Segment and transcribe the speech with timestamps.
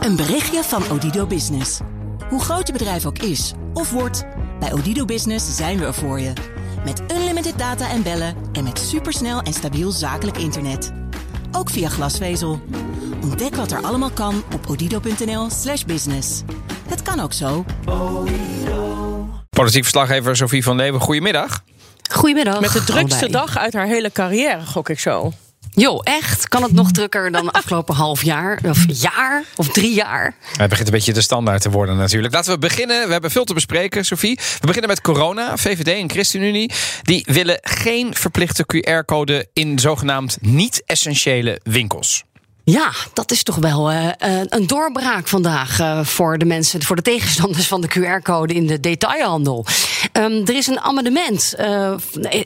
[0.00, 1.80] Een berichtje van Odido Business.
[2.28, 4.24] Hoe groot je bedrijf ook is of wordt,
[4.60, 6.32] bij Odido Business zijn we er voor je.
[6.84, 10.92] Met unlimited data en bellen en met supersnel en stabiel zakelijk internet.
[11.52, 12.60] Ook via glasvezel.
[13.22, 16.42] Ontdek wat er allemaal kan op odido.nl/slash business.
[16.88, 17.64] Het kan ook zo.
[19.50, 21.64] Politiek verslaggever Sophie van Leeuwen, goedemiddag.
[22.12, 22.60] Goedemiddag.
[22.60, 25.32] Met de drukste dag uit haar hele carrière, gok ik zo.
[25.70, 26.48] Jo, echt?
[26.48, 28.60] Kan het nog drukker dan afgelopen half jaar?
[28.68, 29.44] Of jaar?
[29.56, 30.34] Of drie jaar?
[30.56, 32.34] Het begint een beetje de standaard te worden natuurlijk.
[32.34, 33.06] Laten we beginnen.
[33.06, 34.38] We hebben veel te bespreken, Sophie.
[34.60, 35.56] We beginnen met corona.
[35.56, 42.24] VVD en ChristenUnie die willen geen verplichte QR-code in zogenaamd niet-essentiële winkels.
[42.64, 46.96] Ja, dat is toch wel eh, eh, een doorbraak vandaag eh, voor de mensen, voor
[46.96, 49.66] de tegenstanders van de QR-code in de detailhandel.
[50.12, 51.54] Ehm, er is een amendement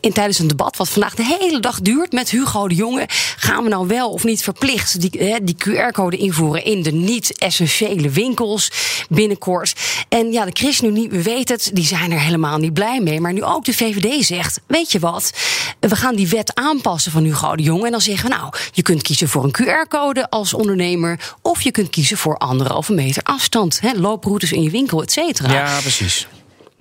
[0.00, 3.09] in, tijdens een debat, wat vandaag de hele dag duurt met Hugo de Jonge.
[3.37, 8.70] Gaan we nou wel of niet verplicht die, die QR-code invoeren in de niet-essentiële winkels
[9.09, 9.74] binnenkort?
[10.09, 13.20] En ja, de ChristenUnie, we weten het, die zijn er helemaal niet blij mee.
[13.20, 15.30] Maar nu ook de VVD zegt: Weet je wat,
[15.80, 17.85] we gaan die wet aanpassen van Hugo de Jonge.
[17.85, 21.35] En dan zeggen we: Nou, je kunt kiezen voor een QR-code als ondernemer.
[21.43, 23.80] Of je kunt kiezen voor anderhalve meter afstand.
[23.80, 25.52] Hè, looproutes in je winkel, et cetera.
[25.52, 26.27] Ja, precies.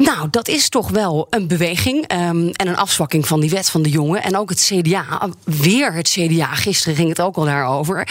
[0.04, 3.82] Nou, dat is toch wel een beweging ehm, en een afzwakking van die wet van
[3.82, 4.24] de jongen.
[4.24, 8.08] En ook het CDA, weer het CDA, gisteren ging het ook al daarover.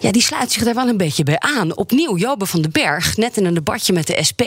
[0.00, 1.76] Ja, die sluit zich daar wel een beetje bij aan.
[1.76, 4.42] Opnieuw, Jobe van den Berg, net in een debatje met de SP.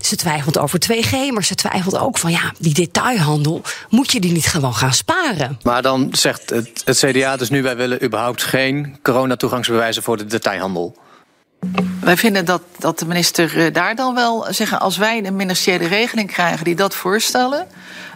[0.00, 4.32] Ze twijfelt over 2G, maar ze twijfelt ook van ja, die detailhandel, moet je die
[4.32, 5.58] niet gewoon gaan sparen?
[5.62, 10.26] Maar dan zegt het, het CDA dus nu: wij willen überhaupt geen coronatoegangsbewijzen voor de
[10.26, 11.02] detailhandel.
[12.00, 14.80] Wij vinden dat, dat de minister eh, daar dan wel zeggen...
[14.80, 17.66] als wij een ministeriële regeling krijgen die dat voorstellen...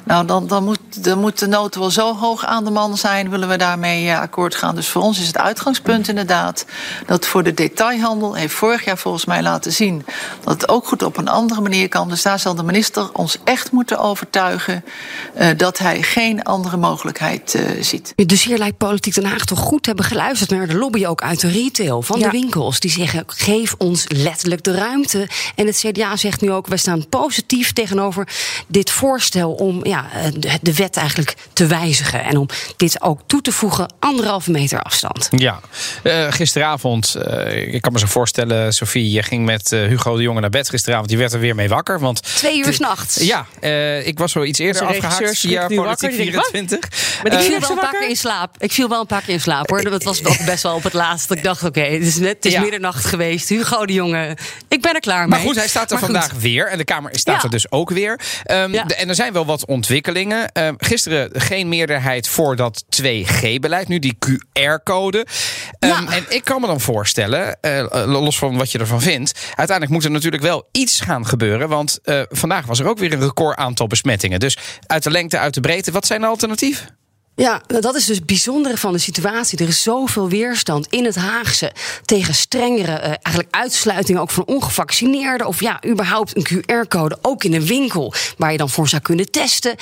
[0.04, 3.30] nou, dan, dan, moet, dan moet de nood wel zo hoog aan de man zijn...
[3.30, 4.74] willen we daarmee eh, akkoord gaan.
[4.74, 6.64] Dus voor ons is het uitgangspunt inderdaad...
[7.06, 10.04] dat voor de detailhandel heeft vorig jaar volgens mij laten zien...
[10.44, 12.08] dat het ook goed op een andere manier kan.
[12.08, 14.84] Dus daar zal de minister ons echt moeten overtuigen...
[15.34, 18.12] eh, dat hij geen andere mogelijkheid eh, ziet.
[18.26, 21.22] Dus hier lijkt Politiek Den Haag toch goed te hebben geluisterd naar de lobby ook
[21.22, 22.24] uit de retail van Ja.
[22.24, 22.80] de winkels.
[22.80, 25.28] Die zeggen: geef ons letterlijk de ruimte.
[25.54, 28.28] En het CDA zegt nu ook: wij staan positief tegenover
[28.66, 30.06] dit voorstel om ja,
[30.62, 32.24] de wet eigenlijk te wijzigen.
[32.24, 35.28] En om dit ook toe te voegen: anderhalve meter afstand.
[35.30, 35.60] Ja,
[36.02, 40.22] Eh, gisteravond, eh, ik kan me zo voorstellen, Sophie, je ging met eh, Hugo de
[40.22, 41.08] Jonge naar bed gisteravond.
[41.08, 42.00] Die werd er weer mee wakker.
[42.00, 43.16] Want Twee uur s'nachts.
[43.16, 46.08] Ja, eh, ik was zo iets eerder afgehaakt via Politiek wakker.
[46.10, 46.78] Die denkt, 24.
[47.22, 48.54] Maar Ik viel wel een paar keer in slaap.
[48.58, 49.82] Ik viel wel een paar keer in slaap hoor.
[49.90, 51.30] Dat was ook best wel op het laatst.
[51.30, 52.60] Ik dacht: oké, het is net het is Ja.
[52.60, 53.48] middernacht geweest.
[53.48, 54.36] Hugo de Jonge,
[54.68, 55.28] ik ben er klaar mee.
[55.28, 56.16] Maar goed, hij staat er Maar goed.
[56.18, 56.68] vandaag weer.
[56.68, 57.42] En de Kamer staat Ja.
[57.42, 58.20] er dus ook weer.
[58.44, 58.84] Ehm, Ja.
[58.84, 60.52] de- en er zijn wel wat ontwikkelingen.
[60.68, 63.88] Ehm, gisteren geen meerderheid voor dat 2G-beleid.
[63.88, 65.26] Nu die QR-code.
[65.78, 66.12] Ehm, Ja.
[66.12, 69.32] En ik kan me dan voorstellen, eh, los van wat je ervan vindt...
[69.46, 71.68] uiteindelijk moet er natuurlijk wel iets gaan gebeuren.
[71.68, 74.40] Want eh, vandaag was er ook weer een record aantal besmettingen.
[74.40, 76.98] Dus uit de lengte, uit de breedte, wat zijn de alternatieven?
[77.38, 79.58] Ja, nou, dat is dus het bijzondere van de situatie.
[79.58, 81.72] Er is zoveel weerstand in het Haagse
[82.04, 85.46] tegen strengere eh, eigenlijk uitsluiting ook van ongevaccineerden.
[85.46, 89.30] Of ja, überhaupt een QR-code ook in een winkel waar je dan voor zou kunnen
[89.30, 89.76] testen.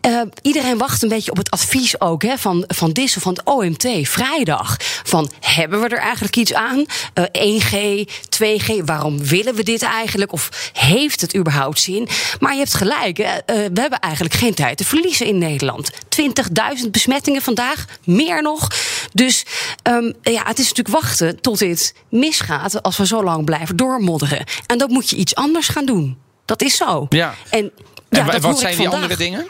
[0.00, 3.32] Eh, iedereen wacht een beetje op het advies ook hè, van, van DIS of van
[3.32, 4.76] het OMT vrijdag.
[5.04, 6.84] Van hebben we er eigenlijk iets aan?
[7.14, 10.32] Eh 1G, 2G, waarom willen we dit eigenlijk?
[10.32, 12.08] Of heeft het überhaupt zin?
[12.40, 15.90] Maar je hebt gelijk, eh, we hebben eigenlijk geen tijd te verliezen in Nederland.
[16.08, 18.68] 20.000 besmettingen vandaag, meer nog.
[19.12, 19.44] Dus
[19.82, 24.44] ehm, ja, het is natuurlijk wachten tot dit misgaat als we zo lang blijven doormodderen.
[24.66, 26.18] En dan moet je iets anders gaan doen.
[26.44, 27.06] Dat is zo.
[27.08, 27.34] Ja.
[27.50, 27.70] En,
[28.10, 29.46] ja, wa- dat wat hoor zijn ik die andere dingen?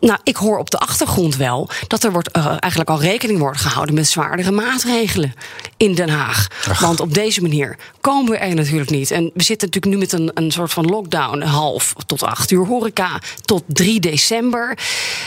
[0.00, 3.60] Nou, ik hoor op de achtergrond wel dat er wordt, eh, eigenlijk al rekening wordt
[3.60, 5.34] gehouden met zwaardere maatregelen
[5.76, 6.48] in Den Haag.
[6.80, 9.10] Want op deze manier komen we er natuurlijk niet.
[9.10, 12.66] En we zitten natuurlijk nu met een, een soort van lockdown, half tot acht uur
[12.66, 14.78] horeca, tot 3 december.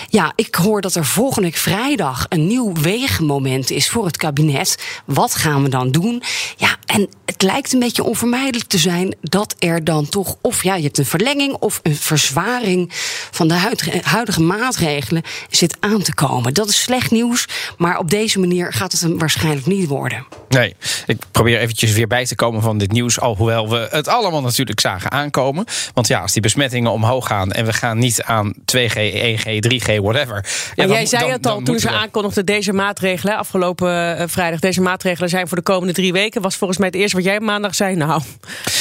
[0.10, 4.78] Ja, ik hoor dat er volgende vrijdag een nieuw weegmoment is voor het kabinet.
[5.06, 6.24] Wat gaan we dan doen?
[6.58, 10.76] Ja, en het lijkt een beetje onvermijdelijk te zijn dat er dan toch, of ja,
[10.76, 12.90] je hebt een verlenging of een verzwaring
[13.32, 16.54] van de huidige, huidige maatregelen zit aan te komen.
[16.54, 17.46] Dat is slecht nieuws,
[17.78, 20.26] maar op deze manier gaat het hem waarschijnlijk niet worden.
[20.50, 20.76] Nee,
[21.06, 23.20] ik probeer eventjes weer bij te komen van dit nieuws.
[23.20, 25.66] Alhoewel we het allemaal natuurlijk zagen aankomen.
[25.94, 29.98] Want ja, als die besmettingen omhoog gaan en we gaan niet aan 2G, 1G, 3G,
[30.02, 30.46] whatever.
[30.76, 34.28] Ja, dan- jij zei dan- het al toen ze we- aankondigden deze maatregelen afgelopen eh,
[34.28, 34.60] vrijdag.
[34.60, 36.42] Deze maatregelen zijn voor de komende drie weken.
[36.42, 37.96] Was volgens mij het eerste wat jij maandag zei.
[37.96, 38.22] Nou,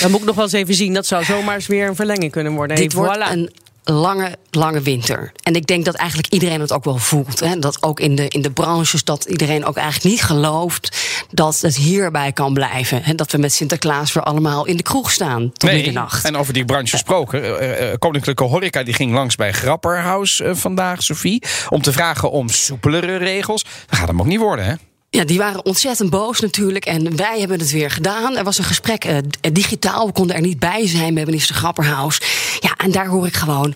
[0.01, 0.93] dan moet ik nog wel eens even zien.
[0.95, 2.77] Dat zou zomaar eens weer een verlenging kunnen worden.
[2.77, 3.33] Dit Hey, wordt voilà.
[3.33, 3.51] een
[3.93, 5.33] lange, lange winter.
[5.43, 7.41] En ik denk dat eigenlijk iedereen het ook wel voelt.
[7.41, 7.59] Hè?
[7.59, 10.97] Dat ook in de, in de branches, dat iedereen ook eigenlijk niet gelooft
[11.31, 13.03] dat het hierbij kan blijven.
[13.03, 13.15] Hè?
[13.15, 16.25] Dat we met Sinterklaas weer allemaal in de kroeg staan tot middernacht.
[16.25, 17.59] En over die branche gesproken.
[17.61, 21.43] eh, eh, Koninklijke Horeca die ging langs bij Grapperhaus eh, vandaag, Sophie.
[21.69, 23.65] Om te vragen om soepelere regels.
[23.87, 24.75] Dat gaat hem ook niet worden, hè?
[25.17, 26.85] Ja, die waren ontzettend boos natuurlijk.
[26.85, 28.37] En wij hebben het weer gedaan.
[28.37, 29.19] Er was een gesprek eh,
[29.53, 30.07] digitaal.
[30.07, 32.21] We konden er niet bij zijn bij minister Grapperhaus.
[32.61, 33.75] Ja, en daar hoor ik gewoon.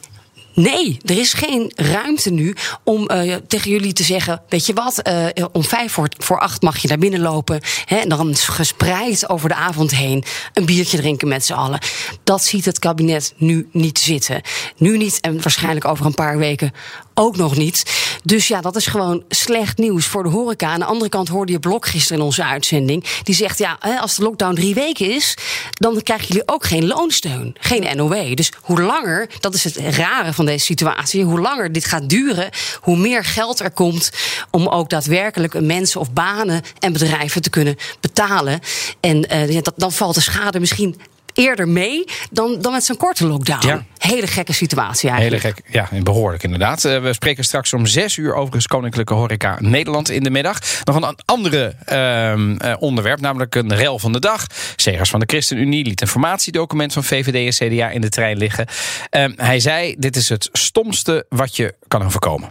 [0.54, 2.54] Nee, er is geen ruimte nu
[2.84, 6.62] om eh, tegen jullie te zeggen: Weet je wat, eh, om vijf voor, voor acht
[6.62, 7.60] mag je naar binnen lopen.
[7.84, 11.80] Hè, en dan gespreid over de avond heen een biertje drinken met z'n allen.
[12.24, 14.40] Dat ziet het kabinet nu niet zitten.
[14.76, 16.72] Nu niet en waarschijnlijk over een paar weken
[17.14, 18.08] ook nog niet.
[18.24, 20.68] Dus ja, dat is gewoon slecht nieuws voor de horeca.
[20.68, 23.04] Aan de andere kant hoorde je Blok gisteren in onze uitzending.
[23.22, 25.34] Die zegt, ja, als de lockdown drie weken is...
[25.70, 28.36] dan krijgen jullie ook geen loonsteun, geen NOW.
[28.36, 31.24] Dus hoe langer, dat is het rare van deze situatie...
[31.24, 34.10] hoe langer dit gaat duren, hoe meer geld er komt...
[34.50, 38.60] om ook daadwerkelijk mensen of banen en bedrijven te kunnen betalen.
[39.00, 39.20] En
[39.62, 41.00] dat, dan valt de schade misschien
[41.34, 43.66] eerder mee dan, dan met zo'n korte lockdown.
[43.66, 43.84] Ja.
[43.98, 45.42] Hele gekke situatie eigenlijk.
[45.42, 46.84] Hele gek, ja, behoorlijk inderdaad.
[46.84, 50.58] Uh, we spreken straks om zes uur overigens Koninklijke Horeca Nederland in de middag.
[50.84, 54.46] Nog een andere uh, onderwerp, namelijk een rel van de dag.
[54.76, 58.66] Segers van de ChristenUnie liet een formatiedocument van VVD en CDA in de trein liggen.
[59.10, 62.50] Uh, hij zei, dit is het stomste wat je kan overkomen.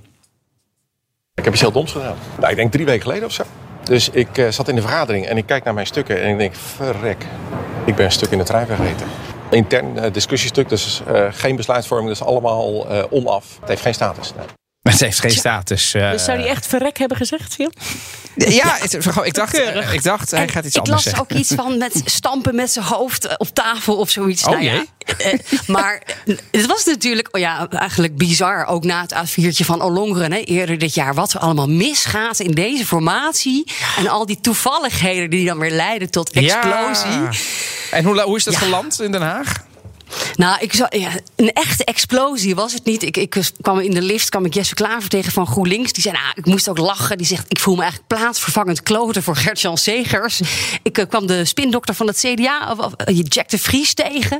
[1.35, 2.15] Ik heb iets heel doms gedaan.
[2.37, 3.43] Nou, ik denk drie weken geleden of zo.
[3.83, 6.37] Dus ik uh, zat in de vergadering en ik kijk naar mijn stukken en ik
[6.37, 7.25] denk, verrek,
[7.89, 9.07] ik ben een stuk in de trein vergeten.
[9.49, 13.57] Intern uh, discussiestuk, dus uh, geen besluitvorming, dus allemaal onaf.
[13.59, 14.33] Het heeft geen status.
[14.99, 15.91] Het heeft geen status.
[15.91, 17.71] dus zou hij echt verrek hebben gezegd, Sil?
[18.35, 18.93] Ja, het,
[19.23, 19.57] ik dacht,
[19.93, 21.23] ik dacht hij gaat iets ik anders zeggen.
[21.23, 24.43] Ik las ook iets van met stampen met zijn hoofd op tafel of zoiets.
[24.43, 24.83] Oh nou, ja.
[25.67, 26.01] maar
[26.51, 30.77] het was natuurlijk oh ja, eigenlijk bizar, ook na het A4'tje van Olongeren hè, eerder
[30.77, 33.71] dit jaar, wat er allemaal misgaat in deze formatie.
[33.97, 37.11] En al die toevalligheden die dan weer leiden tot explosie.
[37.11, 37.29] Ja.
[37.91, 38.59] En hoe, hoe is dat ja.
[38.59, 39.67] geland in Den Haag?
[40.35, 40.89] Nou, ik zou,
[41.35, 43.03] een echte explosie was het niet.
[43.03, 45.93] Ik, ik kwam in de lift, kwam ik Jesse Klaver tegen van GroenLinks.
[45.93, 47.17] Die zei, nou, ik moest ook lachen.
[47.17, 50.41] Die zegt, ik voel me eigenlijk plaatsvervangend kloten voor Gert-Jan Segers.
[50.83, 54.39] ik uh, kwam de spindokter van het CDA, of, of, Jack de Vries, tegen.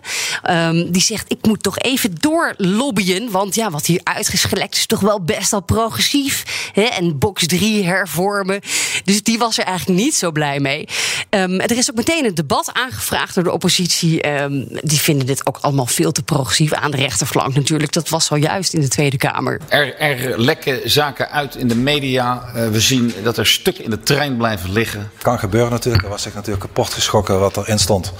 [0.49, 3.31] Um, die zegt, ik moet toch even doorlobbyen.
[3.31, 6.43] Want ja, wat hier uitgeschelekt is toch wel best al progressief.
[6.73, 6.81] Hè?
[6.81, 8.61] En box 3 hervormen.
[9.03, 10.87] Dus die was er eigenlijk niet zo blij mee.
[11.29, 14.27] Um, er is ook meteen een debat aangevraagd door de oppositie.
[14.29, 17.91] Um, die vinden dit ook allemaal veel te progressief aan de rechterflank natuurlijk.
[17.91, 19.61] Dat was zojuist in de Tweede Kamer.
[19.67, 22.43] Er, er lekken zaken uit in de media.
[22.55, 25.11] Uh, we zien dat er stukken in de trein blijven liggen.
[25.21, 26.03] Kan gebeuren natuurlijk.
[26.03, 28.13] Er was ik natuurlijk kapot geschrokken wat erin stond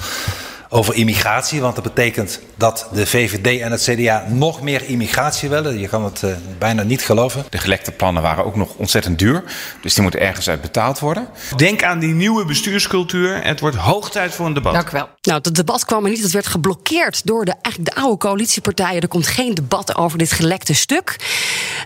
[0.70, 1.60] over immigratie.
[1.60, 5.78] Want dat betekent dat de VVD en het CDA nog meer immigratie willen.
[5.78, 7.44] Je kan het uh, bijna niet geloven.
[7.50, 9.42] De gelekte plannen waren ook nog ontzettend duur.
[9.82, 11.28] Dus die moeten ergens uit betaald worden.
[11.56, 13.44] Denk aan die nieuwe bestuurscultuur.
[13.44, 14.72] Het wordt hoog tijd voor een debat.
[14.72, 15.08] Dank u wel.
[15.22, 16.22] Nou, het debat kwam er niet.
[16.22, 19.02] Het werd geblokkeerd door de, eigenlijk de oude coalitiepartijen.
[19.02, 21.16] Er komt geen debat over dit gelekte stuk.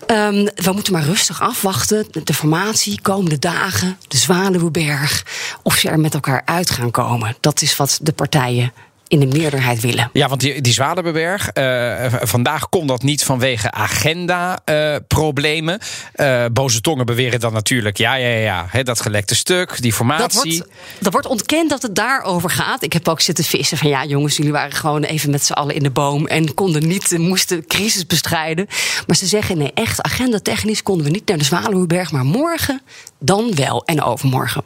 [0.07, 2.07] Um, we moeten maar rustig afwachten.
[2.25, 5.27] De formatie, komende dagen, de Zwaluweberg.
[5.63, 7.37] Of ze er met elkaar uit gaan komen.
[7.41, 8.73] Dat is wat de partijen
[9.15, 10.11] in de meerderheid willen.
[10.13, 15.79] Ja, want die, die Zwaluweberg, uh, vandaag kon dat niet vanwege agenda-problemen.
[16.17, 20.27] Uh, boze tongen beweren dan natuurlijk, ja, ja, ja, hè, dat gelekte stuk, die formatie.
[20.27, 20.69] Dat wordt,
[20.99, 22.83] dat wordt ontkend dat het daarover gaat.
[22.83, 25.75] Ik heb ook zitten vissen van, ja jongens, jullie waren gewoon even met z'n allen
[25.75, 26.27] in de boom...
[26.27, 28.67] en konden niet, moesten crisis bestrijden.
[29.07, 32.13] Maar ze zeggen, nee, echt agendatechnisch konden we niet naar de Zwaluweberg...
[32.13, 32.81] maar morgen
[33.19, 34.63] dan wel en overmorgen.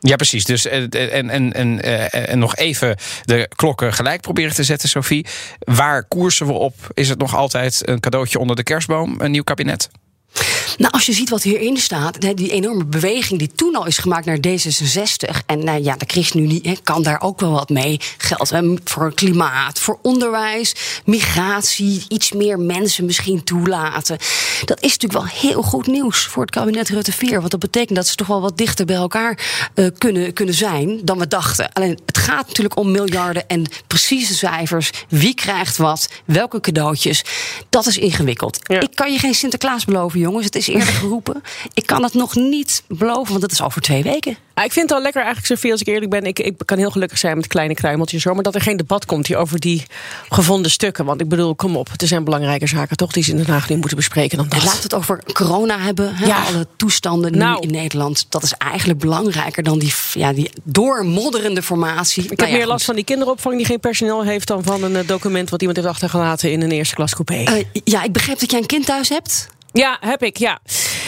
[0.00, 0.44] Ja, precies.
[0.44, 5.26] Dus en, en, en, en, en nog even de klokken gelijk proberen te zetten, Sophie.
[5.58, 6.74] Waar koersen we op?
[6.94, 9.88] Is het nog altijd een cadeautje onder de kerstboom, een nieuw kabinet?
[10.78, 14.26] Nou, als je ziet wat hierin staat, die enorme beweging die toen al is gemaakt
[14.26, 15.46] naar D66.
[15.46, 18.00] En nou ja, de ChristenUnie kan daar ook wel wat mee.
[18.18, 18.52] Geld
[18.84, 24.18] voor klimaat, voor onderwijs, migratie, iets meer mensen misschien toelaten.
[24.64, 27.38] Dat is natuurlijk wel heel goed nieuws voor het kabinet Rutte 4.
[27.38, 29.38] Want dat betekent dat ze toch wel wat dichter bij elkaar
[29.74, 31.72] uh, kunnen, kunnen zijn dan we dachten.
[31.72, 34.90] Alleen het gaat natuurlijk om miljarden en precieze cijfers.
[35.08, 37.24] Wie krijgt wat, welke cadeautjes.
[37.68, 38.58] Dat is ingewikkeld.
[38.62, 38.80] Ja.
[38.80, 40.44] Ik kan je geen Sinterklaas beloven, jongens.
[40.44, 41.42] Het is eerder geroepen.
[41.74, 44.36] Ik kan het nog niet beloven, want dat is over twee weken.
[44.64, 46.24] Ik vind het al lekker eigenlijk, Sofie, als ik eerlijk ben.
[46.24, 48.34] Ik, ik kan heel gelukkig zijn met kleine kruimeltjes, hoor.
[48.34, 49.82] Maar dat er geen debat komt hier over die
[50.28, 51.04] gevonden stukken.
[51.04, 53.68] Want ik bedoel, kom op, er zijn belangrijke zaken toch die ze in Den Haag
[53.68, 54.58] nu moeten bespreken dan dat.
[54.64, 56.14] Laten we het over corona hebben.
[56.14, 56.26] Hè?
[56.26, 56.42] Ja.
[56.44, 57.60] Alle toestanden nu Nou.
[57.60, 58.26] in Nederland.
[58.28, 62.26] Dat is eigenlijk belangrijker dan die, ja, die doormodderende formatie.
[62.30, 65.06] Ik heb meer last van die kinderopvang die geen personeel heeft dan van een eh,
[65.06, 67.42] document wat iemand heeft achtergelaten in een eerste klas coupé.
[67.52, 69.48] Eh, ja, ik begreep dat jij een kind thuis hebt.
[69.72, 70.58] Ja, heb ik, ja.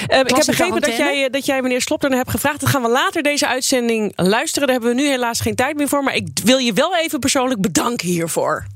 [0.06, 2.60] Eh, ik heb begrepen dat jij, eh, dat jij meneer Slop er hebt gevraagd.
[2.60, 4.68] Dat gaan we later deze uitzending luisteren.
[4.68, 6.02] Daar hebben we nu helaas geen tijd meer voor.
[6.02, 8.66] Maar ik wil je wel even persoonlijk bedanken hiervoor.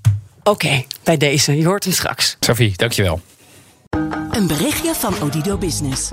[0.42, 1.56] Oké, bij deze.
[1.56, 2.36] Je hoort hem straks.
[2.40, 3.20] Sophie, dankjewel.
[4.30, 6.10] Een berichtje van Odido Business.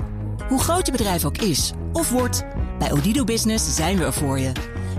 [0.48, 2.44] Hoe groot je bedrijf ook is of wordt,
[2.78, 4.52] bij Odido Business zijn we er voor je.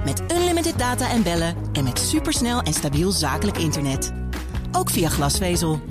[0.05, 4.11] Met unlimited data en bellen en met supersnel en stabiel zakelijk internet.
[4.71, 5.81] Ook via glasvezel.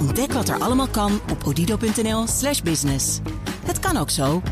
[0.00, 3.18] Ontdek wat er allemaal kan op odido.nl/slash business.
[3.64, 4.42] Het kan ook zo.